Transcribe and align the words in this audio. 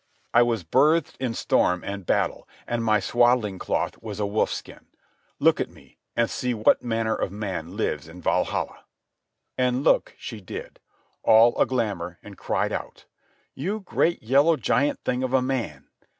I 0.33 0.41
was 0.41 0.63
birthed 0.63 1.15
in 1.19 1.35
storm, 1.35 1.83
after 1.83 2.03
battle, 2.05 2.47
and 2.65 2.83
my 2.83 2.99
swaddling 2.99 3.59
cloth 3.59 4.01
was 4.01 4.19
a 4.19 4.23
wolfskin. 4.25 4.85
Look 5.37 5.59
at 5.61 5.69
me 5.69 5.99
and 6.15 6.27
see 6.27 6.55
what 6.55 6.83
manner 6.83 7.13
of 7.13 7.31
man 7.31 7.77
lives 7.77 8.07
in 8.07 8.19
Valhalla." 8.19 8.85
And 9.59 9.83
look 9.83 10.15
she 10.17 10.41
did, 10.41 10.79
all 11.21 11.55
a 11.55 11.67
glamour, 11.67 12.17
and 12.23 12.35
cried 12.35 12.71
out: 12.71 13.05
"You 13.53 13.81
great, 13.81 14.23
yellow 14.23 14.55
giant 14.55 14.99
thing 15.05 15.21
of 15.21 15.33
a 15.33 15.41
man!" 15.43 15.85